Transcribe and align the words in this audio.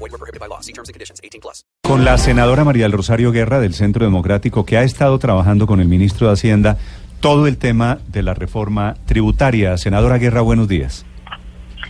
Void 0.00 0.12
were 0.12 0.18
prohibited 0.18 0.40
by 0.40 0.48
law. 0.48 0.60
See 0.60 0.72
terms 0.72 0.88
and 0.88 0.94
conditions. 0.94 1.20
18 1.22 1.40
plus. 1.40 1.64
Con 1.82 2.04
la 2.04 2.16
senadora 2.16 2.64
María 2.64 2.84
del 2.84 2.92
Rosario 2.92 3.32
Guerra 3.32 3.60
del 3.60 3.74
Centro 3.74 4.04
Democrático, 4.04 4.64
que 4.64 4.78
ha 4.78 4.82
estado 4.82 5.18
trabajando 5.18 5.66
con 5.66 5.80
el 5.80 5.88
ministro 5.88 6.28
de 6.28 6.32
Hacienda 6.32 6.78
todo 7.20 7.46
el 7.46 7.58
tema 7.58 7.98
de 8.08 8.22
la 8.22 8.32
reforma 8.32 8.94
tributaria. 9.04 9.76
Senadora 9.76 10.16
Guerra, 10.16 10.40
buenos 10.40 10.68
días. 10.68 11.04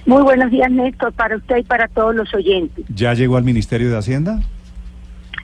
Muy 0.06 0.22
buenos 0.22 0.50
días, 0.50 0.70
Néstor, 0.70 1.12
para 1.12 1.36
usted 1.36 1.58
y 1.58 1.62
para 1.62 1.86
todos 1.86 2.14
los 2.14 2.34
oyentes. 2.34 2.84
¿Ya 2.88 3.14
llegó 3.14 3.36
al 3.36 3.44
Ministerio 3.44 3.90
de 3.90 3.98
Hacienda? 3.98 4.40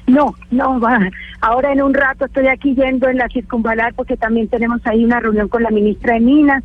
No, 0.09 0.35
no, 0.51 0.81
va. 0.81 0.99
ahora 1.41 1.73
en 1.73 1.83
un 1.83 1.95
rato 1.95 2.25
estoy 2.25 2.49
aquí 2.49 2.75
yendo 2.75 3.09
en 3.09 3.19
la 3.19 3.29
circunvalar 3.29 3.93
porque 3.95 4.17
también 4.17 4.49
tenemos 4.49 4.81
ahí 4.85 5.05
una 5.05 5.21
reunión 5.21 5.49
con 5.49 5.63
la 5.63 5.71
ministra 5.71 6.15
de 6.15 6.21
Minas 6.21 6.65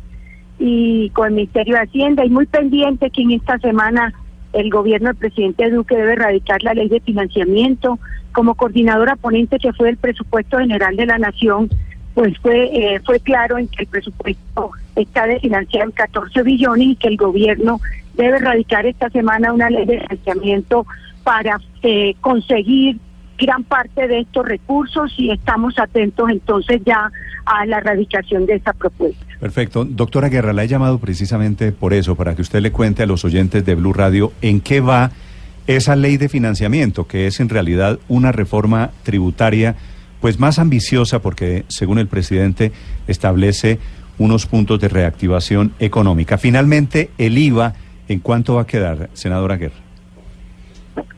y 0.58 1.10
con 1.10 1.28
el 1.28 1.34
Ministerio 1.34 1.74
de 1.74 1.82
Hacienda 1.82 2.24
y 2.24 2.30
muy 2.30 2.46
pendiente 2.46 3.10
que 3.10 3.22
en 3.22 3.32
esta 3.32 3.58
semana 3.58 4.14
el 4.52 4.70
gobierno 4.70 5.08
del 5.08 5.16
presidente 5.16 5.70
Duque 5.70 5.96
debe 5.96 6.12
erradicar 6.12 6.62
la 6.62 6.74
ley 6.74 6.88
de 6.88 7.00
financiamiento. 7.00 7.98
Como 8.32 8.54
coordinadora 8.54 9.16
ponente 9.16 9.58
que 9.58 9.72
fue 9.72 9.90
el 9.90 9.96
presupuesto 9.96 10.58
general 10.58 10.96
de 10.96 11.06
la 11.06 11.18
Nación, 11.18 11.70
pues 12.14 12.36
fue, 12.38 12.64
eh, 12.72 13.00
fue 13.04 13.20
claro 13.20 13.58
en 13.58 13.68
que 13.68 13.82
el 13.82 13.88
presupuesto 13.88 14.70
está 14.96 15.26
desfinanciado 15.26 15.86
en 15.86 15.92
14 15.92 16.42
billones 16.42 16.88
y 16.88 16.96
que 16.96 17.08
el 17.08 17.16
gobierno 17.16 17.80
debe 18.14 18.36
erradicar 18.36 18.86
esta 18.86 19.08
semana 19.10 19.52
una 19.52 19.70
ley 19.70 19.86
de 19.86 20.00
financiamiento 20.00 20.86
para 21.24 21.58
eh, 21.82 22.14
conseguir 22.20 22.98
gran 23.38 23.64
parte 23.64 24.06
de 24.08 24.20
estos 24.20 24.46
recursos 24.46 25.12
y 25.16 25.30
estamos 25.30 25.78
atentos 25.78 26.30
entonces 26.30 26.80
ya 26.84 27.10
a 27.44 27.66
la 27.66 27.78
erradicación 27.78 28.46
de 28.46 28.56
esa 28.56 28.72
propuesta. 28.72 29.31
Perfecto. 29.42 29.84
Doctora 29.84 30.28
Guerra, 30.28 30.52
la 30.52 30.62
he 30.62 30.68
llamado 30.68 30.98
precisamente 30.98 31.72
por 31.72 31.94
eso, 31.94 32.14
para 32.14 32.36
que 32.36 32.42
usted 32.42 32.60
le 32.60 32.70
cuente 32.70 33.02
a 33.02 33.06
los 33.06 33.24
oyentes 33.24 33.64
de 33.64 33.74
Blue 33.74 33.92
Radio 33.92 34.32
en 34.40 34.60
qué 34.60 34.80
va 34.80 35.10
esa 35.66 35.96
ley 35.96 36.16
de 36.16 36.28
financiamiento, 36.28 37.08
que 37.08 37.26
es 37.26 37.40
en 37.40 37.48
realidad 37.48 37.98
una 38.06 38.30
reforma 38.30 38.92
tributaria 39.02 39.74
pues 40.20 40.38
más 40.38 40.60
ambiciosa 40.60 41.20
porque, 41.20 41.64
según 41.66 41.98
el 41.98 42.06
presidente, 42.06 42.70
establece 43.08 43.80
unos 44.16 44.46
puntos 44.46 44.78
de 44.78 44.86
reactivación 44.86 45.72
económica. 45.80 46.38
Finalmente, 46.38 47.10
el 47.18 47.36
IVA, 47.36 47.74
¿en 48.06 48.20
cuánto 48.20 48.54
va 48.54 48.62
a 48.62 48.66
quedar, 48.68 49.10
senadora 49.14 49.56
Guerra? 49.56 49.74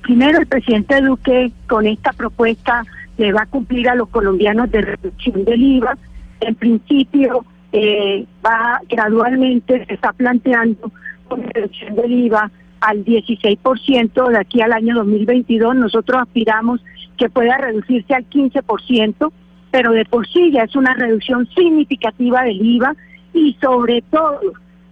Primero, 0.01 0.39
el 0.39 0.47
presidente 0.47 0.99
Duque 1.03 1.53
con 1.69 1.87
esta 1.87 2.15
propuesta 2.15 2.87
le 3.19 3.35
va 3.35 3.43
a 3.43 3.47
cumplir 3.47 3.87
a 3.91 3.95
los 3.95 4.09
colombianos 4.09 4.71
de 4.71 4.81
reducción 4.81 5.45
del 5.45 5.63
IVA. 5.63 5.99
En 6.41 6.55
principio, 6.55 7.45
eh, 7.77 8.25
va 8.47 8.81
gradualmente, 8.89 9.85
se 9.87 9.95
está 9.95 10.13
planteando 10.13 10.93
una 11.29 11.49
reducción 11.53 11.97
del 11.97 12.13
IVA 12.13 12.49
al 12.81 13.05
16% 13.05 14.29
de 14.29 14.39
aquí 14.39 14.61
al 14.61 14.73
año 14.73 14.95
2022. 14.95 15.75
Nosotros 15.75 16.23
aspiramos 16.23 16.81
que 17.17 17.29
pueda 17.29 17.59
reducirse 17.59 18.15
al 18.15 18.31
15%, 18.31 19.33
pero 19.73 19.91
de 19.91 20.05
por 20.05 20.25
sí 20.29 20.53
ya 20.53 20.63
es 20.63 20.77
una 20.77 20.95
reducción 20.95 21.49
significativa 21.49 22.45
del 22.45 22.65
IVA 22.65 22.95
y 23.33 23.57
sobre 23.61 24.03
todo, 24.03 24.39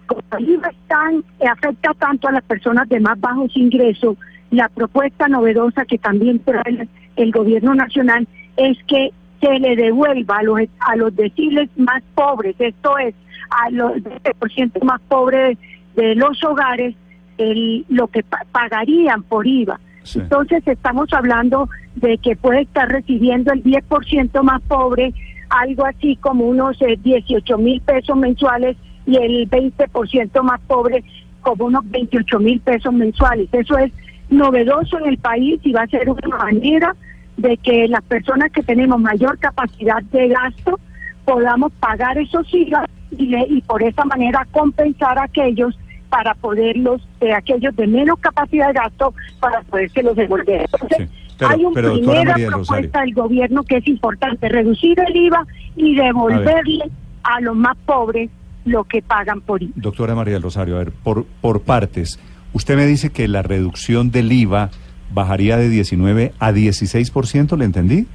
como 0.05 0.21
el 0.37 0.49
IVA 0.49 0.71
tan, 0.87 1.23
afecta 1.49 1.93
tanto 1.93 2.27
a 2.27 2.33
las 2.33 2.43
personas 2.43 2.89
de 2.89 2.99
más 2.99 3.17
bajos 3.17 3.55
ingresos, 3.55 4.17
la 4.51 4.67
propuesta 4.67 5.29
novedosa 5.29 5.85
que 5.85 5.99
también 5.99 6.39
trae 6.39 6.89
el 7.15 7.31
gobierno 7.31 7.75
nacional 7.75 8.27
es 8.57 8.77
que 8.87 9.13
se 9.43 9.59
le 9.59 9.75
devuelva 9.75 10.37
a 10.37 10.43
los, 10.43 10.59
a 10.79 10.95
los 10.95 11.13
deciles 11.15 11.69
más 11.75 12.01
pobres, 12.15 12.55
esto 12.59 12.97
es, 12.97 13.13
a 13.49 13.69
los 13.71 13.91
20% 13.97 14.81
más 14.83 15.01
pobres 15.09 15.57
de, 15.95 16.15
los 16.15 16.41
hogares, 16.43 16.95
el, 17.37 17.85
lo 17.89 18.07
que 18.07 18.23
pagarían 18.51 19.23
por 19.23 19.45
IVA. 19.45 19.79
Entonces 20.15 20.65
estamos 20.65 21.11
hablando 21.13 21.69
de 21.95 22.17
que 22.17 22.35
puede 22.35 22.61
estar 22.61 22.87
recibiendo 22.89 23.51
el 23.51 23.63
10% 23.63 24.43
más 24.43 24.61
pobre, 24.61 25.13
algo 25.49 25.85
así 25.85 26.15
como 26.17 26.45
unos 26.45 26.77
18 26.79 27.57
mil 27.57 27.81
pesos 27.81 28.15
mensuales 28.15 28.77
y 29.05 29.17
el 29.17 29.49
20% 29.49 30.41
más 30.41 30.61
pobre 30.67 31.03
como 31.41 31.65
unos 31.65 31.89
28 31.89 32.39
mil 32.39 32.59
pesos 32.61 32.93
mensuales. 32.93 33.49
Eso 33.51 33.77
es 33.77 33.91
novedoso 34.29 34.99
en 34.99 35.07
el 35.07 35.17
país 35.17 35.59
y 35.63 35.73
va 35.73 35.83
a 35.83 35.87
ser 35.87 36.09
una 36.09 36.37
manera 36.37 36.95
de 37.37 37.57
que 37.57 37.87
las 37.87 38.03
personas 38.03 38.51
que 38.51 38.63
tenemos 38.63 38.99
mayor 38.99 39.37
capacidad 39.39 40.01
de 40.03 40.29
gasto 40.29 40.79
podamos 41.25 41.71
pagar 41.73 42.17
esos 42.17 42.51
IVA 42.53 42.85
y, 43.17 43.35
y 43.35 43.61
por 43.61 43.81
esa 43.83 44.05
manera 44.05 44.45
compensar 44.51 45.17
a 45.17 45.23
aquellos 45.23 45.77
para 46.13 46.35
poderlos, 46.35 47.01
de 47.19 47.33
aquellos 47.33 47.75
de 47.75 47.87
menos 47.87 48.19
capacidad 48.19 48.67
de 48.67 48.73
gasto, 48.73 49.15
para 49.39 49.63
los 50.03 50.15
devolver. 50.15 50.69
Entonces, 50.71 51.09
hay 51.39 51.65
una 51.65 51.91
primera 51.91 52.35
propuesta 52.35 53.01
del 53.01 53.15
gobierno 53.15 53.63
que 53.63 53.77
es 53.77 53.87
importante, 53.87 54.47
reducir 54.47 54.99
el 54.99 55.15
IVA 55.15 55.43
y 55.75 55.95
devolverle 55.95 56.83
a, 57.23 57.41
los 57.41 57.55
más 57.55 57.75
pobres 57.87 58.29
lo 58.63 58.83
que 58.83 59.01
pagan 59.01 59.41
por 59.41 59.63
IVA. 59.63 59.73
Doctora 59.75 60.13
María 60.13 60.35
del 60.35 60.43
Rosario, 60.43 60.75
a 60.75 60.79
ver, 60.79 60.91
por, 60.91 61.25
por 61.41 61.63
partes. 61.63 62.19
Usted 62.53 62.75
me 62.75 62.85
dice 62.85 63.09
que 63.09 63.27
la 63.27 63.41
reducción 63.41 64.11
del 64.11 64.31
IVA 64.31 64.69
bajaría 65.13 65.57
de 65.57 65.69
19 65.69 66.33
a 66.39 66.51
16%, 66.51 67.57
¿le 67.57 67.65
entendí? 67.65 68.07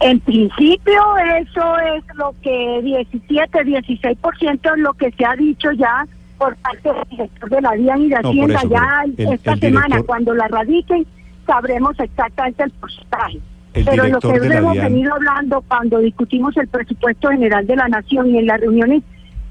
En 0.00 0.18
principio 0.20 1.02
eso 1.38 1.78
es 1.78 2.04
lo 2.16 2.34
que 2.42 2.80
17, 2.82 3.58
16% 3.64 4.72
es 4.74 4.78
lo 4.78 4.94
que 4.94 5.10
se 5.12 5.26
ha 5.26 5.36
dicho 5.36 5.70
ya 5.72 6.06
por 6.38 6.56
parte 6.56 6.90
del 6.90 7.04
director 7.10 7.50
de 7.50 7.60
la 7.60 7.72
DIAN 7.72 8.00
y 8.00 8.08
de 8.08 8.16
Hacienda. 8.16 8.60
ya 8.70 9.04
esta 9.18 9.56
semana, 9.56 10.02
cuando 10.02 10.34
la 10.34 10.48
radiquen, 10.48 11.06
sabremos 11.46 12.00
exactamente 12.00 12.64
el 12.64 12.70
porcentaje. 12.70 13.40
Pero 13.72 14.06
lo 14.08 14.20
que 14.20 14.28
hemos 14.28 14.74
venido 14.74 15.14
hablando 15.14 15.62
cuando 15.68 15.98
discutimos 15.98 16.56
el 16.56 16.66
presupuesto 16.68 17.28
general 17.28 17.66
de 17.66 17.76
la 17.76 17.88
Nación 17.88 18.30
y 18.30 18.38
en 18.38 18.46
las 18.46 18.60
reuniones 18.60 19.02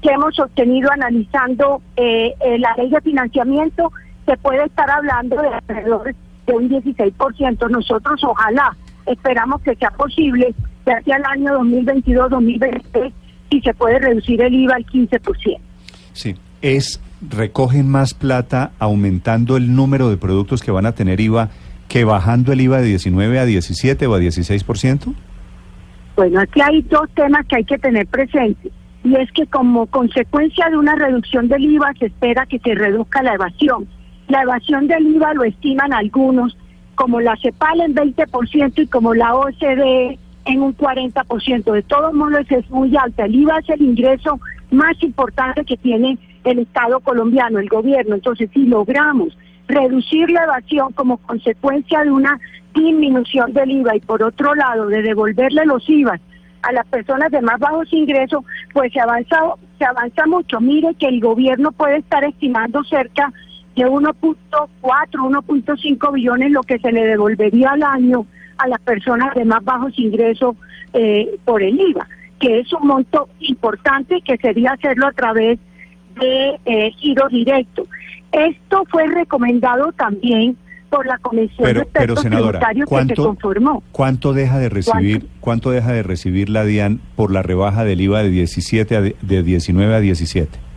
que 0.02 0.10
hemos 0.10 0.38
obtenido 0.40 0.90
analizando 0.90 1.80
eh, 1.96 2.34
eh, 2.40 2.58
la 2.58 2.74
ley 2.76 2.90
de 2.90 3.00
financiamiento, 3.00 3.92
se 4.26 4.36
puede 4.38 4.64
estar 4.64 4.90
hablando 4.90 5.40
de 5.40 5.48
alrededor 5.48 6.14
de 6.50 6.66
un 6.66 6.68
16%. 6.70 7.70
Nosotros 7.70 8.20
ojalá 8.24 8.76
esperamos 9.06 9.60
que 9.62 9.74
sea 9.76 9.90
posible 9.90 10.54
que 10.84 10.92
hacia 10.92 11.16
el 11.16 11.24
año 11.24 11.60
2022-2023 11.60 13.12
y 13.50 13.60
se 13.60 13.74
puede 13.74 13.98
reducir 13.98 14.40
el 14.40 14.54
IVA 14.54 14.76
al 14.76 14.86
15%. 14.86 15.58
Sí, 16.12 16.36
es 16.62 17.00
recogen 17.28 17.88
más 17.88 18.14
plata 18.14 18.72
aumentando 18.78 19.56
el 19.56 19.74
número 19.74 20.08
de 20.08 20.16
productos 20.16 20.62
que 20.62 20.70
van 20.70 20.86
a 20.86 20.92
tener 20.92 21.20
IVA 21.20 21.50
que 21.88 22.04
bajando 22.04 22.52
el 22.52 22.60
IVA 22.60 22.78
de 22.78 22.86
19 22.86 23.38
a 23.40 23.44
17 23.44 24.06
o 24.06 24.14
a 24.14 24.20
16%? 24.20 25.14
Bueno, 26.16 26.40
aquí 26.40 26.60
hay 26.60 26.82
dos 26.82 27.08
temas 27.14 27.44
que 27.46 27.56
hay 27.56 27.64
que 27.64 27.78
tener 27.78 28.06
presentes. 28.06 28.72
Y 29.02 29.16
es 29.16 29.30
que 29.32 29.46
como 29.46 29.86
consecuencia 29.86 30.68
de 30.70 30.76
una 30.76 30.94
reducción 30.94 31.48
del 31.48 31.64
IVA 31.64 31.92
se 31.98 32.06
espera 32.06 32.46
que 32.46 32.58
se 32.60 32.74
reduzca 32.74 33.22
la 33.22 33.34
evasión. 33.34 33.88
La 34.30 34.42
evasión 34.42 34.86
del 34.86 35.08
IVA 35.08 35.34
lo 35.34 35.42
estiman 35.42 35.92
algunos, 35.92 36.56
como 36.94 37.20
la 37.20 37.36
CEPAL 37.42 37.80
en 37.80 37.96
20% 37.96 38.78
y 38.78 38.86
como 38.86 39.12
la 39.12 39.34
OCDE 39.34 40.20
en 40.44 40.62
un 40.62 40.76
40%. 40.76 41.72
De 41.72 41.82
todos 41.82 42.14
modos 42.14 42.46
es 42.48 42.70
muy 42.70 42.96
alta. 42.96 43.24
El 43.24 43.34
IVA 43.34 43.58
es 43.58 43.68
el 43.70 43.82
ingreso 43.82 44.38
más 44.70 45.02
importante 45.02 45.64
que 45.64 45.76
tiene 45.76 46.16
el 46.44 46.60
Estado 46.60 47.00
colombiano, 47.00 47.58
el 47.58 47.68
gobierno. 47.68 48.14
Entonces, 48.14 48.48
si 48.54 48.66
logramos 48.66 49.36
reducir 49.66 50.30
la 50.30 50.44
evasión 50.44 50.92
como 50.92 51.16
consecuencia 51.16 52.04
de 52.04 52.12
una 52.12 52.38
disminución 52.72 53.52
del 53.52 53.72
IVA 53.72 53.96
y 53.96 54.00
por 54.00 54.22
otro 54.22 54.54
lado 54.54 54.86
de 54.86 55.02
devolverle 55.02 55.66
los 55.66 55.88
IVA 55.90 56.20
a 56.62 56.72
las 56.72 56.86
personas 56.86 57.32
de 57.32 57.42
más 57.42 57.58
bajos 57.58 57.92
ingresos, 57.92 58.44
pues 58.72 58.92
se 58.92 59.00
avanza, 59.00 59.40
se 59.76 59.84
avanza 59.84 60.24
mucho. 60.26 60.60
Mire 60.60 60.94
que 60.94 61.08
el 61.08 61.18
gobierno 61.18 61.72
puede 61.72 61.96
estar 61.96 62.22
estimando 62.22 62.84
cerca 62.84 63.32
de 63.80 63.86
1.4, 63.86 64.66
1.5 64.82 66.12
billones 66.12 66.50
lo 66.50 66.62
que 66.62 66.78
se 66.78 66.92
le 66.92 67.06
devolvería 67.06 67.70
al 67.70 67.82
año 67.82 68.26
a 68.58 68.68
las 68.68 68.80
personas 68.80 69.34
de 69.34 69.44
más 69.46 69.64
bajos 69.64 69.98
ingresos 69.98 70.54
eh, 70.92 71.38
por 71.46 71.62
el 71.62 71.80
IVA, 71.80 72.06
que 72.38 72.60
es 72.60 72.72
un 72.74 72.86
monto 72.86 73.28
importante 73.40 74.20
que 74.20 74.36
sería 74.36 74.72
hacerlo 74.72 75.06
a 75.06 75.12
través 75.12 75.58
de 76.20 76.60
eh, 76.66 76.90
giro 76.98 77.26
directo. 77.28 77.86
Esto 78.32 78.84
fue 78.90 79.06
recomendado 79.06 79.92
también 79.92 80.58
por 80.90 81.06
la 81.06 81.16
Comisión 81.18 81.62
Pero, 81.62 81.80
de 81.80 81.86
pero 81.86 82.16
senadora, 82.16 82.58
Tributarios 82.58 82.84
que 82.84 82.94
se 82.94 82.94
¿cuánto, 82.94 83.24
conformó. 83.24 83.82
¿cuánto 83.92 84.32
deja 84.34 84.58
de 84.58 84.68
recibir, 84.68 85.26
cuánto 85.40 85.70
deja 85.70 85.92
de 85.92 86.02
recibir 86.02 86.50
la 86.50 86.64
DIAN 86.64 87.00
por 87.16 87.32
la 87.32 87.42
rebaja 87.42 87.84
del 87.84 88.02
IVA 88.02 88.24
de 88.24 88.30
17 88.30 88.96
a 88.96 89.00
de, 89.00 89.16
de 89.22 89.42
19 89.42 89.94
a 89.94 90.00
17? 90.00 90.69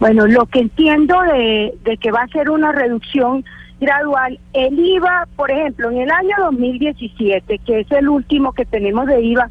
Bueno, 0.00 0.26
lo 0.26 0.46
que 0.46 0.60
entiendo 0.60 1.20
de, 1.22 1.74
de 1.84 1.96
que 1.98 2.10
va 2.10 2.22
a 2.22 2.28
ser 2.28 2.50
una 2.50 2.72
reducción 2.72 3.44
gradual, 3.80 4.38
el 4.54 4.78
IVA, 4.78 5.28
por 5.36 5.50
ejemplo, 5.50 5.90
en 5.90 5.98
el 5.98 6.10
año 6.10 6.34
2017, 6.38 7.58
que 7.58 7.80
es 7.80 7.90
el 7.92 8.08
último 8.08 8.52
que 8.52 8.64
tenemos 8.64 9.06
de 9.06 9.20
IVA, 9.20 9.48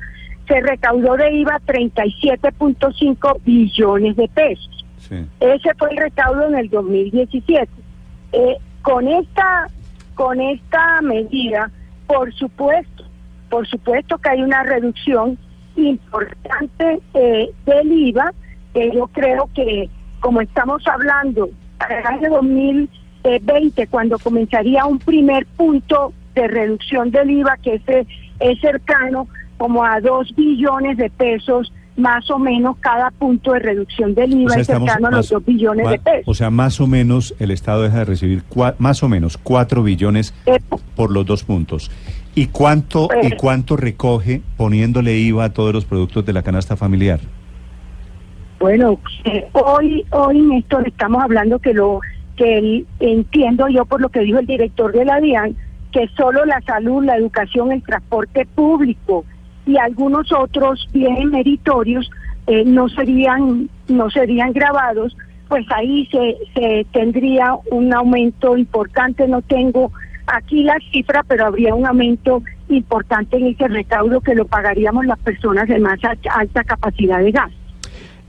se 0.48 0.60
recaudó 0.62 1.16
de 1.18 1.32
IVA 1.32 1.60
37.5 1.68 3.38
billones 3.46 4.16
de 4.16 4.28
pesos. 4.28 4.86
Sí. 4.98 5.26
Ese 5.40 5.74
fue 5.76 5.92
el 5.92 5.98
recaudo 5.98 6.48
en 6.48 6.56
el 6.56 6.70
2017. 6.70 7.72
Eh, 8.32 8.58
con 8.82 9.08
esta 9.08 9.68
con 10.16 10.42
esta 10.42 11.02
medida, 11.02 11.72
por 12.06 12.34
supuesto, 12.34 13.06
por 13.50 13.68
supuesto 13.68 14.18
que 14.18 14.30
hay 14.30 14.42
una 14.42 14.64
reducción 14.64 15.38
importante 15.76 17.00
eh, 17.14 17.52
del 17.66 17.92
IVA, 17.92 18.34
que 18.74 18.92
yo 18.92 19.08
creo 19.08 19.50
que 19.56 19.90
como 20.20 20.42
estamos 20.42 20.86
hablando 20.88 21.50
para 21.78 22.00
el 22.00 22.06
año 22.06 22.30
2020, 23.24 23.88
cuando 23.88 24.18
comenzaría 24.20 24.86
un 24.86 25.00
primer 25.00 25.46
punto 25.46 26.14
de 26.36 26.48
reducción 26.48 27.12
del 27.12 27.30
IVA, 27.32 27.58
que 27.62 27.76
ese 27.76 28.08
es 28.40 28.60
cercano 28.62 29.28
como 29.58 29.84
a 29.84 30.00
2 30.00 30.36
billones 30.36 30.98
de 30.98 31.10
pesos, 31.10 31.74
más 31.98 32.30
o 32.32 32.40
menos 32.40 32.78
cada 32.80 33.12
punto 33.12 33.52
de 33.52 33.60
reducción 33.60 34.16
del 34.16 34.32
IVA 34.34 34.56
es 34.56 34.68
cercano 34.68 35.08
a 35.08 35.12
los 35.12 35.30
2 35.30 35.46
billones 35.46 35.90
de 35.90 36.00
pesos. 36.00 36.24
O 36.28 36.34
sea, 36.34 36.50
más 36.50 36.80
o 36.80 36.88
menos 36.88 37.36
el 37.40 37.52
Estado 37.52 37.82
deja 37.84 37.98
de 38.00 38.06
recibir 38.06 38.44
cua- 38.50 38.76
más 38.78 39.04
o 39.04 39.10
menos 39.10 39.38
4 39.38 39.84
billones 39.84 40.34
Eh, 40.46 40.60
por 40.96 41.12
los 41.12 41.26
dos 41.26 41.44
puntos. 41.44 41.92
¿Y 42.36 42.48
cuánto, 42.48 43.10
¿Y 43.22 43.28
Eh. 43.28 43.38
cuánto 43.38 43.76
recoge 43.76 44.42
poniéndole 44.56 45.18
IVA 45.18 45.46
a 45.46 45.50
todos 45.54 45.74
los 45.74 45.84
productos 45.84 46.26
de 46.26 46.32
la 46.32 46.42
canasta 46.44 46.78
familiar? 46.78 47.20
Bueno, 48.60 49.00
eh, 49.24 49.48
hoy, 49.54 50.06
hoy 50.12 50.42
Néstor, 50.42 50.88
estamos 50.88 51.24
hablando 51.24 51.60
que 51.60 51.74
lo 51.74 52.02
que 52.36 52.84
entiendo 53.00 53.68
yo 53.70 53.86
por 53.86 54.02
lo 54.02 54.10
que 54.10 54.22
dijo 54.22 54.40
el 54.40 54.46
director 54.46 54.92
de 54.92 55.06
la 55.06 55.20
DIAN, 55.20 55.56
que 55.92 56.08
solo 56.18 56.46
la 56.46 56.62
salud, 56.62 57.04
la 57.04 57.16
educación, 57.18 57.72
el 57.72 57.82
transporte 57.84 58.46
público 58.46 59.26
y 59.66 59.78
algunos 59.78 60.32
otros 60.32 60.88
bienes 60.94 61.26
meritorios 61.26 62.10
eh, 62.48 62.64
no 62.66 62.90
serían 62.90 63.70
no 63.88 64.10
serían 64.10 64.52
grabados, 64.54 65.16
pues 65.48 65.66
ahí 65.72 66.08
se, 66.12 66.38
se 66.54 66.86
tendría 66.92 67.56
un 67.72 67.94
aumento 67.94 68.58
importante. 68.58 69.28
No 69.28 69.42
tengo 69.42 69.92
aquí 70.28 70.64
la 70.64 70.78
cifra, 70.92 71.24
pero 71.28 71.46
habría 71.48 71.74
un 71.76 71.86
aumento 71.88 72.44
importante 72.70 73.38
en 73.38 73.48
ese 73.48 73.68
recaudo 73.68 74.22
que 74.22 74.36
lo 74.36 74.46
pagaríamos 74.46 75.06
las 75.06 75.20
personas 75.20 75.68
de 75.68 75.80
más 75.80 76.00
alta- 76.04 76.64
capacidad 76.66 77.20
de 77.20 77.32
gasto. 77.32 77.59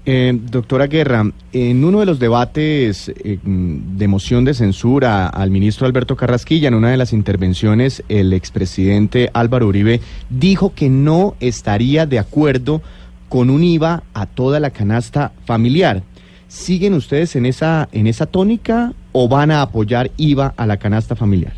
Eh, 0.07 0.33
doctora 0.35 0.87
Guerra, 0.87 1.31
en 1.53 1.85
uno 1.85 2.01
de 2.01 2.07
los 2.07 2.19
debates 2.19 3.11
eh, 3.11 3.39
de 3.45 4.09
moción 4.09 4.47
de 4.47 4.55
censura 4.55 5.29
al 5.29 5.51
ministro 5.51 5.87
Alberto 5.87 6.17
Carrasquilla, 6.17 6.69
en 6.69 6.75
una 6.75 6.91
de 6.91 6.97
las 6.97 7.13
intervenciones, 7.13 8.03
el 8.09 8.33
expresidente 8.33 9.31
Álvaro 9.35 9.67
Uribe 9.67 10.01
dijo 10.31 10.75
que 10.75 10.89
no 10.89 11.37
estaría 11.41 12.07
de 12.07 12.19
acuerdo 12.19 12.81
con 13.29 13.51
un 13.51 13.63
IVA 13.63 14.03
a 14.15 14.25
toda 14.25 14.59
la 14.59 14.71
canasta 14.71 15.33
familiar. 15.45 16.03
¿Siguen 16.49 16.95
ustedes 16.95 17.37
en 17.37 17.45
esa, 17.45 17.89
en 17.93 18.07
esa 18.07 18.25
tónica 18.25 18.95
o 19.13 19.29
van 19.29 19.51
a 19.51 19.61
apoyar 19.61 20.11
IVA 20.17 20.55
a 20.57 20.67
la 20.67 20.79
canasta 20.79 21.15
familiar? 21.15 21.53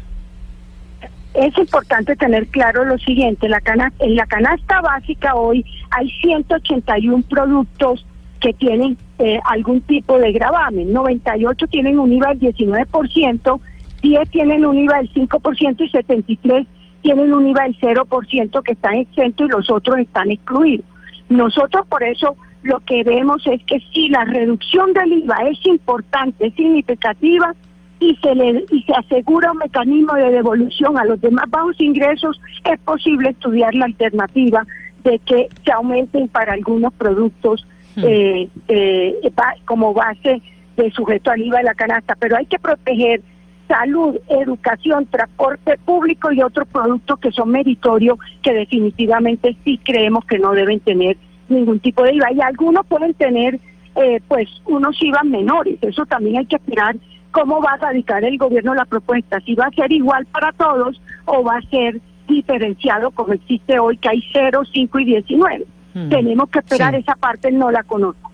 Es 1.34 1.56
importante 1.56 2.16
tener 2.16 2.48
claro 2.48 2.84
lo 2.84 2.98
siguiente, 2.98 3.48
la 3.48 3.62
en 4.00 4.16
la 4.16 4.26
canasta 4.26 4.80
básica 4.80 5.34
hoy 5.34 5.64
hay 5.90 6.10
181 6.20 7.24
productos 7.30 8.04
que 8.42 8.52
tienen 8.54 8.98
eh, 9.18 9.40
algún 9.44 9.80
tipo 9.82 10.18
de 10.18 10.32
gravamen, 10.32 10.92
98 10.92 11.66
tienen 11.68 11.98
un 11.98 12.12
IVA 12.12 12.34
del 12.34 12.54
19%, 12.54 13.60
10 14.02 14.30
tienen 14.30 14.66
un 14.66 14.78
IVA 14.78 14.96
del 14.98 15.14
5% 15.14 15.80
y 15.80 15.88
73 15.88 16.66
tienen 17.02 17.32
un 17.32 17.46
IVA 17.48 17.62
del 17.62 17.78
0% 17.78 18.62
que 18.62 18.72
están 18.72 18.94
exentos 18.94 19.46
y 19.46 19.50
los 19.50 19.70
otros 19.70 19.98
están 19.98 20.32
excluidos. 20.32 20.84
Nosotros 21.28 21.86
por 21.86 22.02
eso 22.02 22.36
lo 22.64 22.80
que 22.80 23.04
vemos 23.04 23.46
es 23.46 23.62
que 23.64 23.78
si 23.92 24.08
la 24.08 24.24
reducción 24.24 24.92
del 24.92 25.12
IVA 25.12 25.48
es 25.48 25.64
importante, 25.64 26.48
es 26.48 26.54
significativa, 26.54 27.54
y 28.00 28.16
se 28.16 28.34
le 28.34 28.64
y 28.72 28.82
se 28.82 28.92
asegura 28.92 29.52
un 29.52 29.58
mecanismo 29.58 30.14
de 30.14 30.32
devolución 30.32 30.98
a 30.98 31.04
los 31.04 31.20
demás 31.20 31.44
bajos 31.48 31.80
ingresos, 31.80 32.40
es 32.64 32.80
posible 32.80 33.30
estudiar 33.30 33.72
la 33.76 33.84
alternativa 33.84 34.66
de 35.04 35.20
que 35.20 35.48
se 35.64 35.70
aumenten 35.70 36.26
para 36.26 36.54
algunos 36.54 36.92
productos 36.94 37.64
eh, 37.96 38.48
eh, 38.68 39.32
como 39.64 39.94
base 39.94 40.40
de 40.76 40.90
sujeto 40.92 41.30
al 41.30 41.42
IVA 41.42 41.58
de 41.58 41.64
la 41.64 41.74
canasta, 41.74 42.16
pero 42.18 42.36
hay 42.36 42.46
que 42.46 42.58
proteger 42.58 43.22
salud, 43.68 44.18
educación, 44.28 45.06
transporte 45.06 45.78
público 45.84 46.30
y 46.32 46.42
otros 46.42 46.68
productos 46.68 47.18
que 47.20 47.32
son 47.32 47.50
meritorios 47.50 48.18
que 48.42 48.52
definitivamente 48.52 49.56
sí 49.64 49.78
creemos 49.82 50.24
que 50.26 50.38
no 50.38 50.52
deben 50.52 50.80
tener 50.80 51.16
ningún 51.48 51.80
tipo 51.80 52.02
de 52.02 52.14
IVA. 52.14 52.32
Y 52.32 52.40
algunos 52.40 52.86
pueden 52.86 53.14
tener 53.14 53.58
eh, 53.96 54.20
pues 54.28 54.48
unos 54.66 55.00
IVA 55.02 55.22
menores, 55.22 55.78
eso 55.82 56.04
también 56.06 56.38
hay 56.38 56.46
que 56.46 56.56
esperar 56.56 56.96
cómo 57.30 57.60
va 57.62 57.72
a 57.72 57.76
radicar 57.78 58.24
el 58.24 58.38
gobierno 58.38 58.74
la 58.74 58.84
propuesta, 58.84 59.40
si 59.40 59.54
va 59.54 59.66
a 59.66 59.70
ser 59.70 59.90
igual 59.90 60.26
para 60.26 60.52
todos 60.52 61.00
o 61.24 61.42
va 61.42 61.56
a 61.56 61.62
ser 61.62 62.00
diferenciado 62.28 63.10
como 63.10 63.32
existe 63.32 63.78
hoy 63.78 63.96
que 63.96 64.08
hay 64.08 64.22
0, 64.32 64.62
5 64.70 64.98
y 65.00 65.04
19. 65.04 65.66
Hmm. 65.94 66.08
Tenemos 66.08 66.48
que 66.48 66.58
esperar 66.60 66.94
Sí. 66.94 67.00
esa 67.00 67.14
parte, 67.16 67.52
no 67.52 67.70
la 67.70 67.82
conozco. 67.82 68.31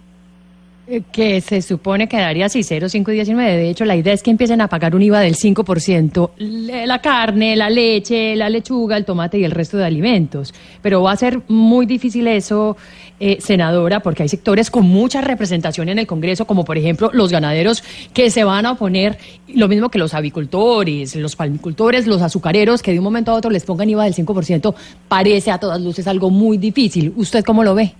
Que 1.12 1.42
se 1.42 1.60
supone 1.60 2.08
que 2.08 2.16
daría 2.16 2.46
así 2.46 2.62
0, 2.62 2.88
5 2.88 3.10
y 3.10 3.14
19. 3.16 3.56
De 3.58 3.68
hecho, 3.68 3.84
la 3.84 3.94
idea 3.94 4.14
es 4.14 4.22
que 4.22 4.30
empiecen 4.30 4.62
a 4.62 4.68
pagar 4.68 4.94
un 4.94 5.02
IVA 5.02 5.20
del 5.20 5.34
5%. 5.34 6.30
le- 6.38 6.86
La 6.86 7.02
carne, 7.02 7.54
la 7.56 7.68
leche, 7.68 8.34
la 8.36 8.48
lechuga, 8.48 8.96
el 8.96 9.04
tomate 9.04 9.38
y 9.38 9.44
el 9.44 9.50
resto 9.50 9.76
de 9.76 9.84
alimentos. 9.84 10.54
Pero 10.80 11.02
va 11.02 11.12
a 11.12 11.16
ser 11.16 11.42
muy 11.48 11.84
difícil 11.84 12.26
eso, 12.26 12.76
eh, 13.20 13.36
senadora, 13.38 14.00
porque 14.00 14.22
hay 14.22 14.30
sectores 14.30 14.70
con 14.70 14.86
mucha 14.86 15.20
representación 15.20 15.90
en 15.90 15.98
el 15.98 16.06
Congreso, 16.06 16.46
como 16.46 16.64
por 16.64 16.78
ejemplo 16.78 17.10
los 17.12 17.30
ganaderos, 17.30 17.84
que 18.14 18.30
se 18.30 18.44
van 18.44 18.64
a 18.64 18.72
oponer, 18.72 19.18
lo 19.48 19.68
mismo 19.68 19.90
que 19.90 19.98
los 19.98 20.14
avicultores, 20.14 21.14
los 21.16 21.36
palmicultores, 21.36 22.06
los 22.06 22.22
azucareros, 22.22 22.80
que 22.82 22.92
de 22.92 22.98
un 22.98 23.04
momento 23.04 23.30
a 23.32 23.34
otro 23.34 23.50
les 23.50 23.64
pongan 23.64 23.90
IVA 23.90 24.04
del 24.04 24.14
5%, 24.14 24.74
parece 25.08 25.50
a 25.50 25.58
todas 25.58 25.82
luces 25.82 26.06
algo 26.06 26.30
muy 26.30 26.56
difícil. 26.56 27.12
¿Usted 27.16 27.44
cómo 27.44 27.62
lo 27.62 27.74
ve? 27.74 27.92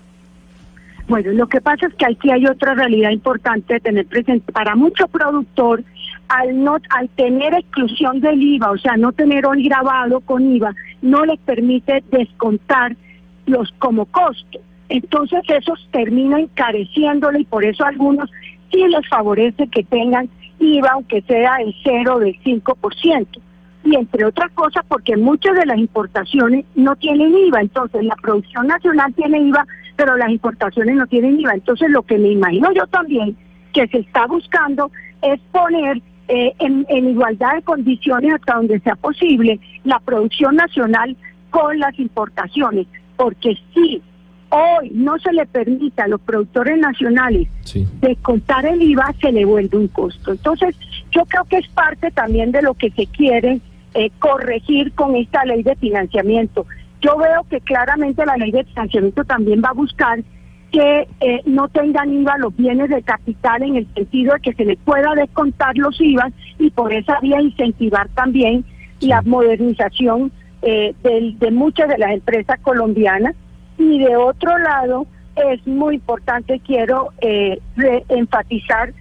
Bueno, 1.09 1.33
lo 1.33 1.47
que 1.47 1.63
pasa 1.63 1.87
es 1.87 1.95
que 1.95 2.05
aquí 2.05 2.31
hay 2.31 2.45
otra 2.47 2.75
realidad 2.75 3.11
importante 3.11 3.75
de 3.75 3.81
tener 3.81 4.07
presente. 4.07 4.53
Para 4.53 4.77
mucho 4.77 5.09
productor, 5.09 5.83
al 6.29 6.63
no, 6.63 6.77
al 6.91 7.09
tener 7.11 7.55
exclusión 7.55 8.21
del 8.21 8.43
IVA, 8.43 8.73
o 8.73 8.77
sea, 8.77 8.97
no 8.99 9.13
tener 9.13 9.47
hoy 9.47 9.65
grabado 9.65 10.21
con 10.21 10.55
IVA, 10.55 10.75
no 11.01 11.25
les 11.25 11.39
permite 11.41 12.05
descontar 12.11 12.95
los 13.47 13.73
como 13.79 14.05
costo. 14.05 14.61
Entonces 14.91 15.41
eso 15.49 15.73
termina 15.93 16.41
encareciéndole 16.41 17.41
y 17.41 17.45
por 17.45 17.65
eso 17.65 17.85
a 17.85 17.89
algunos 17.89 18.31
sí 18.71 18.87
les 18.87 19.09
favorece 19.09 19.67
que 19.69 19.85
tengan 19.85 20.29
IVA, 20.59 20.91
aunque 20.93 21.23
sea 21.23 21.57
el 21.57 21.75
cero 21.83 22.19
del 22.19 22.39
5%. 22.43 23.27
Y 23.85 23.97
entre 23.97 24.27
otras 24.27 24.51
cosas, 24.53 24.85
porque 24.89 25.17
muchas 25.17 25.55
de 25.55 25.65
las 25.65 25.79
importaciones 25.79 26.67
no 26.75 26.97
tienen 26.97 27.35
IVA, 27.35 27.63
entonces 27.63 28.05
la 28.05 28.17
producción 28.17 28.67
nacional 28.67 29.15
tiene 29.15 29.39
IVA, 29.39 29.67
pero 29.99 30.17
las 30.17 30.31
importaciones 30.31 30.95
no 30.95 31.09
tienen 31.09 31.41
IVA. 31.41 31.55
Entonces 31.55 31.91
lo 31.91 32.03
que 32.05 32.17
me 32.19 32.29
imagino 32.29 32.73
yo 32.73 32.87
también 32.87 33.37
que 33.73 33.89
se 33.89 33.99
está 33.99 34.27
buscando 34.29 34.93
es 35.23 35.41
poner 35.51 36.01
eh, 36.29 36.55
en, 36.61 36.87
en 36.89 37.09
igualdad 37.09 37.57
de 37.57 37.63
condiciones 37.63 38.33
hasta 38.35 38.55
donde 38.55 38.79
sea 38.79 38.95
posible 38.95 39.59
la 39.83 39.99
producción 39.99 40.55
nacional 40.55 41.17
con 41.51 41.81
las 41.81 41.99
importaciones, 41.99 42.87
porque 43.17 43.57
si 43.75 44.01
hoy 44.51 44.91
no 44.95 45.19
se 45.19 45.33
le 45.33 45.47
permite 45.47 46.01
a 46.01 46.07
los 46.07 46.21
productores 46.21 46.79
nacionales 46.79 47.49
Sí. 47.65 47.85
descontar 48.01 48.67
el 48.67 48.81
IVA, 48.81 49.13
se 49.21 49.33
le 49.33 49.45
vuelve 49.45 49.77
un 49.77 49.89
costo. 49.89 50.31
Entonces, 50.31 50.77
yo 51.11 51.25
creo 51.27 51.45
que 51.45 51.57
es 51.59 51.69
parte 51.71 52.13
también 52.13 52.53
de 52.53 52.63
lo 52.63 52.75
que 52.75 52.91
se 52.91 53.07
quiere 53.07 53.61
eh, 53.95 54.11
corregir 54.21 54.93
con 54.93 55.17
esta 55.17 55.45
ley 55.45 55.63
de 55.65 55.75
financiamiento. 55.75 56.67
Yo 57.01 57.17
veo 57.17 57.45
que 57.49 57.61
claramente 57.61 58.25
la 58.27 58.37
ley 58.37 58.51
de 58.51 58.65
financiamiento 58.65 59.25
también 59.25 59.63
va 59.65 59.69
a 59.71 59.75
buscar 59.75 60.19
que 60.73 61.09
eh, 61.21 61.41
no 61.47 61.69
tengan 61.69 62.13
IVA 62.13 62.37
los 62.39 62.55
bienes 62.57 62.91
de 62.91 63.03
capital 63.03 63.63
en 63.63 63.77
el 63.77 63.87
sentido 63.95 64.35
de 64.35 64.41
que 64.41 64.53
se 64.53 64.65
les 64.65 64.79
pueda 64.79 65.15
descontar 65.15 65.77
los 65.79 65.99
IVA 66.01 66.31
y 66.59 66.71
por 66.71 66.93
esa 66.93 67.19
vía 67.21 67.41
incentivar 67.41 68.09
también 68.11 68.65
la 69.01 69.23
modernización 69.23 70.31
eh, 70.63 70.93
del- 71.03 71.39
de 71.39 71.51
muchas 71.53 71.89
de 71.89 71.99
las 71.99 72.11
empresas 72.11 72.59
colombianas. 72.61 73.35
Y 73.79 74.01
de 74.01 74.17
otro 74.17 74.59
lado, 74.59 75.07
es 75.37 75.65
muy 75.67 75.95
importante, 75.95 76.61
quiero 76.67 77.11
eh, 77.21 77.61
enfatizar 78.09 78.93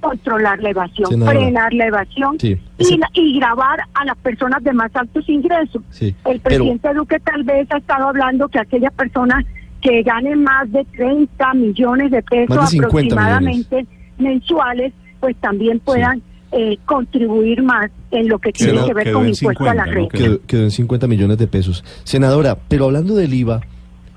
controlar 0.00 0.60
la 0.60 0.70
evasión, 0.70 1.22
frenar 1.26 1.72
la 1.74 1.86
evasión 1.86 2.38
Sí, 2.40 2.58
y, 2.78 2.82
ese- 2.82 2.98
la- 2.98 3.10
y 3.14 3.38
grabar 3.38 3.80
a 3.94 4.04
las 4.04 4.16
personas 4.18 4.62
de 4.64 4.72
más 4.72 4.90
altos 4.94 5.28
ingresos. 5.28 5.82
Sí, 5.90 6.06
El 6.24 6.40
pero- 6.40 6.42
presidente 6.42 6.94
Duque 6.94 7.18
tal 7.20 7.42
vez 7.44 7.66
ha 7.70 7.78
estado 7.78 8.08
hablando 8.08 8.48
que 8.48 8.58
aquellas 8.58 8.92
personas 8.94 9.44
que 9.82 10.02
ganen 10.02 10.42
más 10.42 10.70
de 10.72 10.84
30 10.96 11.54
millones 11.54 12.10
de 12.10 12.22
pesos 12.22 12.56
Más 12.56 12.70
de 12.70 12.76
50 12.78 13.14
aproximadamente 13.14 13.86
mensuales, 14.18 14.92
pues 15.20 15.36
también 15.36 15.80
puedan 15.80 16.22
eh, 16.52 16.76
contribuir 16.84 17.62
más 17.62 17.90
en 18.10 18.28
lo 18.28 18.38
que 18.40 18.50
tiene 18.52 18.84
que 18.84 18.92
ver 18.92 19.12
con 19.12 19.22
en 19.22 19.28
impuesto 19.30 19.64
a 19.70 19.74
la 19.74 19.84
50, 19.84 19.86
¿no? 19.86 19.92
renta. 19.92 20.18
Quedó, 20.18 20.40
quedó 20.46 20.62
en 20.64 20.70
50 20.72 21.06
millones 21.06 21.38
de 21.38 21.46
pesos. 21.46 21.84
Senadora, 22.04 22.58
pero 22.68 22.86
hablando 22.86 23.14
del 23.14 23.32
IVA, 23.32 23.60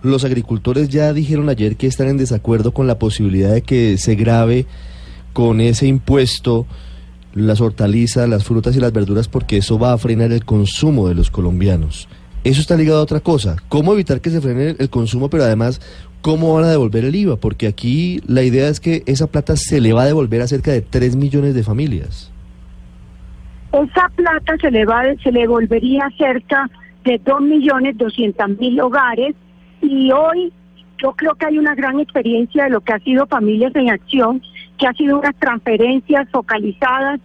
los 0.01 0.25
agricultores 0.25 0.89
ya 0.89 1.13
dijeron 1.13 1.47
ayer 1.49 1.75
que 1.77 1.85
están 1.87 2.07
en 2.07 2.17
desacuerdo 2.17 2.73
con 2.73 2.87
la 2.87 2.97
posibilidad 2.99 3.53
de 3.53 3.61
que 3.61 3.97
se 3.97 4.15
grave 4.15 4.65
con 5.33 5.59
ese 5.61 5.87
impuesto 5.87 6.65
las 7.33 7.61
hortalizas, 7.61 8.29
las 8.29 8.43
frutas 8.43 8.75
y 8.75 8.79
las 8.79 8.93
verduras 8.93 9.27
porque 9.27 9.57
eso 9.57 9.79
va 9.79 9.93
a 9.93 9.97
frenar 9.97 10.31
el 10.31 10.45
consumo 10.45 11.07
de 11.07 11.15
los 11.15 11.31
colombianos. 11.31 12.07
Eso 12.43 12.61
está 12.61 12.75
ligado 12.75 12.99
a 12.99 13.03
otra 13.03 13.21
cosa. 13.21 13.55
¿Cómo 13.69 13.93
evitar 13.93 14.21
que 14.21 14.29
se 14.29 14.41
frene 14.41 14.75
el- 14.77 14.89
consumo, 14.89 15.29
pero 15.29 15.43
además 15.43 15.81
cómo 16.21 16.53
van 16.53 16.65
a 16.65 16.69
devolver 16.69 17.05
el 17.05 17.15
IVA? 17.15 17.37
Porque 17.37 17.67
aquí 17.67 18.21
la 18.27 18.43
idea 18.43 18.67
es 18.67 18.79
que 18.79 19.01
esa 19.05 19.27
plata 19.27 19.55
se 19.55 19.81
le 19.81 19.93
va 19.93 20.03
a 20.03 20.05
devolver 20.05 20.41
a 20.41 20.47
cerca 20.47 20.71
de 20.71 20.81
3 20.81 21.15
millones 21.15 21.55
de 21.55 21.63
familias. 21.63 22.29
Esa 23.71 24.09
plata 24.15 24.55
se 24.61 24.69
le 24.69 24.85
va, 24.85 25.03
se 25.23 25.31
le 25.31 25.47
volvería 25.47 26.07
cerca 26.17 26.69
de 27.05 27.19
2.200.000 27.23 28.79
hogares 28.81 29.35
y 29.81 30.11
hoy 30.11 30.53
yo 31.01 31.13
creo 31.13 31.33
que 31.35 31.45
hay 31.47 31.57
una 31.57 31.73
gran 31.75 31.99
experiencia 31.99 32.65
de 32.65 32.69
lo 32.69 32.81
que 32.81 32.93
ha 32.93 32.99
sido 32.99 33.25
Familias 33.27 33.75
en 33.75 33.89
Acción, 33.89 34.41
que 34.77 34.87
ha 34.87 34.93
sido 34.93 35.19
unas 35.19 35.35
transferencias 35.35 36.29
focalizadas 36.31 37.19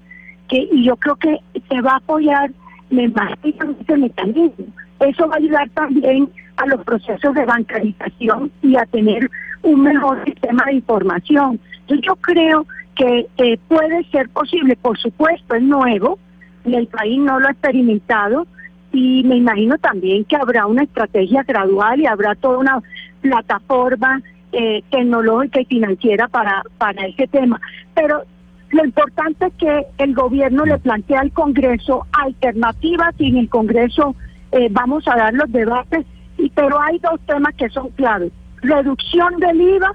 que 0.49 0.69
y 0.73 0.85
yo 0.85 0.97
creo 0.97 1.17
que 1.17 1.39
se 1.69 1.81
va 1.81 1.93
a 1.93 1.97
apoyar 1.97 2.51
me 2.91 3.05
imagino, 3.05 3.77
ese 3.81 3.97
mecanismo. 3.97 4.67
Eso 5.01 5.29
va 5.29 5.35
a 5.35 5.39
ayudar 5.39 5.69
también 5.71 6.29
a 6.57 6.67
los 6.67 6.83
procesos 6.85 7.35
de 7.35 7.45
bancarización 7.45 8.51
y 8.63 8.77
a 8.77 8.85
tener 8.87 9.31
un 9.63 9.83
mejor 9.83 10.25
sistema 10.25 10.65
de 10.67 10.75
información. 10.75 11.61
Yo 11.89 12.17
creo 12.17 12.67
que 12.97 13.27
eh, 13.39 13.59
puede 13.69 14.05
ser 14.11 14.29
posible, 14.31 14.77
por 14.77 14.99
supuesto, 14.99 15.55
es 15.55 15.63
nuevo, 15.63 16.19
y 16.65 16.75
el 16.75 16.87
país 16.89 17.19
no 17.21 17.39
lo 17.39 17.49
ha 17.49 17.53
experimentado, 17.53 18.47
y 18.93 19.23
me 19.25 19.37
imagino 19.37 19.79
también 19.79 20.25
que 20.25 20.37
habrá 20.37 20.67
una 20.67 20.83
estrategia 20.83 21.43
gradual 21.45 22.01
y 22.01 22.07
habrá 22.07 22.35
toda 22.35 22.59
una 22.59 22.83
plataforma 23.21 24.23
eh, 24.53 24.83
tecnológica 24.91 25.61
y 25.61 25.65
financiera 25.67 26.29
para, 26.29 26.63
para 26.79 27.07
ese 27.07 27.27
tema. 27.27 27.61
Pero 27.95 28.25
lo 28.71 28.85
importante 28.85 29.47
es 29.47 29.55
que 29.55 29.87
el 29.99 30.15
gobierno 30.15 30.65
le 30.65 30.79
plantea 30.79 31.21
al 31.21 31.33
Congreso 31.33 32.07
alternativas 32.13 33.15
y 33.19 33.29
en 33.29 33.39
el 33.39 33.49
Congreso 33.49 34.15
eh, 34.53 34.69
vamos 34.71 35.07
a 35.09 35.17
dar 35.17 35.35
los 35.35 35.51
debates, 35.51 36.07
y, 36.37 36.51
pero 36.51 36.81
hay 36.81 36.99
dos 36.99 37.21
temas 37.27 37.55
que 37.55 37.69
son 37.71 37.89
claves. 37.91 38.33
Reducción 38.63 39.37
del 39.39 39.61
IVA, 39.61 39.93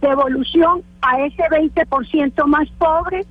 devolución 0.00 0.82
a 1.02 1.20
ese 1.20 1.42
20% 1.44 2.46
más 2.46 2.68
pobre. 2.78 3.24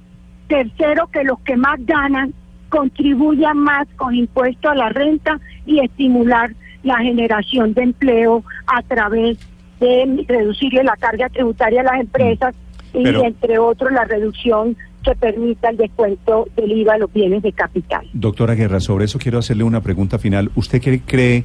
Tercero, 0.48 1.08
que 1.08 1.24
los 1.24 1.40
que 1.40 1.58
más 1.58 1.84
ganan 1.86 2.34
contribuyan 2.70 3.58
más 3.58 3.88
con 3.96 4.14
impuesto 4.14 4.70
a 4.70 4.76
la 4.76 4.90
renta 4.90 5.40
y 5.66 5.80
estimular 5.80 6.52
la 6.84 6.98
generación 6.98 7.74
de 7.74 7.84
empleo 7.84 8.44
a 8.68 8.82
través 8.84 9.38
de 9.80 10.26
reducirle 10.28 10.84
la 10.84 10.96
carga 10.98 11.30
tributaria 11.30 11.82
a 11.82 11.84
las 11.84 12.00
empresas 12.00 12.56
y 12.94 13.08
entre 13.08 13.60
otros 13.60 13.92
la 13.92 14.06
reducción 14.06 14.78
que 15.04 15.16
permita 15.16 15.70
el 15.70 15.78
descuento 15.78 16.48
del 16.56 16.72
IVA 16.72 16.96
a 16.96 16.98
los 16.98 17.14
bienes 17.14 17.44
de 17.44 17.52
capital. 17.52 18.08
Doctora 18.14 18.56
Guerra, 18.56 18.80
sobre 18.80 19.06
eso 19.06 19.20
quiero 19.20 19.38
hacerle 19.38 19.64
una 19.64 19.82
pregunta 19.82 20.18
final. 20.18 20.52
¿Usted 20.56 20.82
qué 20.82 21.02
cree 21.02 21.44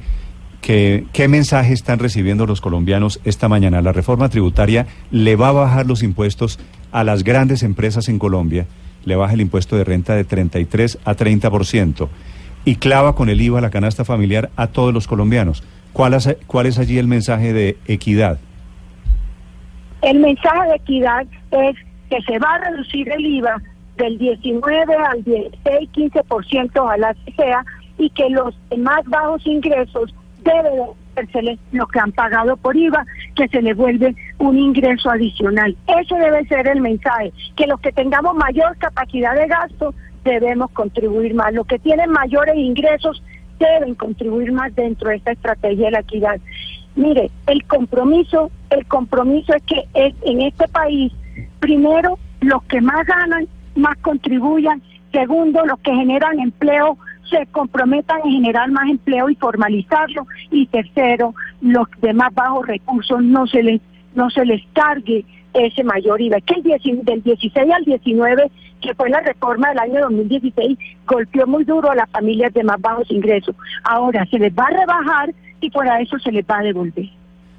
que 0.61 1.05
qué 1.13 1.27
mensaje 1.27 1.73
están 1.73 1.99
recibiendo 1.99 2.45
los 2.47 2.61
colombianos 2.61 3.19
esta 3.23 3.47
mañana? 3.47 3.81
La 3.81 3.91
reforma 3.91 4.29
tributaria 4.29 4.87
le 5.11 5.35
va 5.35 5.49
a 5.49 5.53
bajar 5.53 5.85
los 5.85 6.01
impuestos 6.03 6.59
a 6.91 7.03
las 7.03 7.23
grandes 7.23 7.63
empresas 7.63 8.09
en 8.09 8.17
Colombia, 8.17 8.65
le 9.05 9.15
baja 9.15 9.33
el 9.33 9.41
impuesto 9.41 9.75
de 9.75 9.83
renta 9.83 10.15
de 10.15 10.23
33 10.23 10.99
a 11.05 11.15
30% 11.15 12.07
y 12.65 12.75
clava 12.75 13.15
con 13.15 13.29
el 13.29 13.41
IVA 13.41 13.61
la 13.61 13.69
canasta 13.69 14.05
familiar 14.05 14.49
a 14.55 14.67
todos 14.67 14.93
los 14.93 15.07
colombianos. 15.07 15.63
¿Cuál 15.93 16.13
es, 16.13 16.37
cuál 16.47 16.65
es 16.67 16.79
allí 16.79 16.97
el 16.97 17.07
mensaje 17.07 17.53
de 17.53 17.77
equidad? 17.87 18.39
El 20.01 20.19
mensaje 20.19 20.69
de 20.69 20.75
equidad 20.75 21.25
es 21.51 21.75
que 22.09 22.21
se 22.23 22.39
va 22.39 22.55
a 22.55 22.69
reducir 22.69 23.09
el 23.09 23.25
IVA 23.25 23.61
del 23.97 24.17
19 24.17 24.95
al 24.95 25.23
16, 25.23 25.89
15%, 25.91 26.71
ojalá 26.75 27.13
que 27.25 27.33
sea, 27.33 27.63
y 27.97 28.09
que 28.09 28.29
los 28.29 28.57
más 28.77 29.05
bajos 29.05 29.45
ingresos 29.45 30.13
deben 30.43 30.73
hacerse 31.15 31.59
lo 31.71 31.85
que 31.87 31.99
han 31.99 32.11
pagado 32.11 32.57
por 32.57 32.75
IVA, 32.75 33.05
que 33.35 33.47
se 33.49 33.61
les 33.61 33.75
vuelve 33.75 34.15
un 34.39 34.57
ingreso 34.57 35.09
adicional. 35.09 35.75
Ese 35.87 36.15
debe 36.15 36.45
ser 36.45 36.67
el 36.67 36.81
mensaje, 36.81 37.31
que 37.55 37.67
los 37.67 37.79
que 37.79 37.91
tengamos 37.91 38.35
mayor 38.35 38.75
capacidad 38.77 39.35
de 39.35 39.47
gasto 39.47 39.93
debemos 40.23 40.71
contribuir 40.71 41.33
más. 41.33 41.53
Los 41.53 41.67
que 41.67 41.79
tienen 41.79 42.11
mayores 42.11 42.55
ingresos 42.55 43.21
deben 43.65 43.95
contribuir 43.95 44.51
más 44.51 44.73
dentro 44.75 45.09
de 45.09 45.17
esta 45.17 45.31
estrategia 45.31 45.85
de 45.85 45.91
la 45.91 45.99
equidad. 45.99 46.39
Mire, 46.95 47.31
el 47.47 47.63
compromiso, 47.65 48.51
el 48.69 48.85
compromiso 48.85 49.53
es 49.53 49.63
que 49.63 49.83
es, 49.93 50.13
en 50.23 50.41
este 50.41 50.67
país, 50.67 51.13
primero, 51.59 52.17
los 52.41 52.63
que 52.63 52.81
más 52.81 53.05
ganan, 53.05 53.47
más 53.75 53.97
contribuyan. 53.99 54.81
Segundo, 55.11 55.65
los 55.65 55.79
que 55.79 55.93
generan 55.93 56.39
empleo 56.39 56.97
se 57.29 57.45
comprometan 57.47 58.19
en 58.25 58.31
generar 58.31 58.69
más 58.71 58.89
empleo 58.89 59.29
y 59.29 59.35
formalizarlo. 59.35 60.27
Y 60.51 60.67
tercero, 60.67 61.33
los 61.61 61.87
de 62.01 62.13
más 62.13 62.33
bajos 62.33 62.67
recursos 62.67 63.23
no 63.23 63.47
se 63.47 63.63
les 63.63 63.81
no 64.15 64.29
se 64.29 64.45
les 64.45 64.61
cargue 64.73 65.25
ese 65.53 65.83
mayor 65.83 66.21
IVA. 66.21 66.39
Que 66.41 66.55
el 66.55 66.63
10 66.63 67.05
del 67.05 67.23
16 67.23 67.71
al 67.71 67.83
19, 67.83 68.51
que 68.81 68.93
fue 68.95 69.09
la 69.09 69.21
reforma 69.21 69.69
del 69.69 69.79
año 69.79 70.01
2016, 70.01 70.77
golpeó 71.05 71.47
muy 71.47 71.63
duro 71.63 71.91
a 71.91 71.95
las 71.95 72.09
familias 72.09 72.53
de 72.53 72.63
más 72.63 72.79
bajos 72.79 73.09
ingresos. 73.11 73.55
Ahora 73.83 74.25
se 74.25 74.39
les 74.39 74.53
va 74.53 74.65
a 74.65 74.79
rebajar 74.79 75.33
y 75.59 75.69
por 75.69 75.85
eso 75.87 76.17
se 76.19 76.31
les 76.31 76.45
va 76.45 76.59
a 76.59 76.63
devolver. 76.63 77.09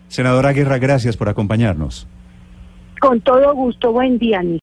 Senadora 0.09 0.53
Guerra, 0.53 0.79
gracias 0.79 1.17
por 1.17 1.29
acompañarnos. 1.29 2.07
Con 3.01 3.21
todo 3.21 3.55
gusto, 3.55 3.93
buen 3.93 4.19
día, 4.19 4.43
Nick. 4.43 4.61